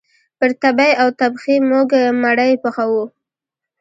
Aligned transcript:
پر 0.37 0.49
تبۍ 0.61 0.91
او 1.01 1.07
تبخي 1.19 1.55
موږ 1.69 1.89
مړۍ 2.23 2.53
پخوو 2.63 3.03